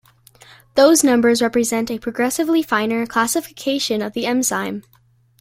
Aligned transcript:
Those 0.73 1.03
numbers 1.03 1.43
represent 1.43 1.91
a 1.91 1.99
progressively 1.99 2.63
finer 2.63 3.05
classification 3.05 4.01
of 4.01 4.13
the 4.13 4.25
enzyme. 4.25 4.81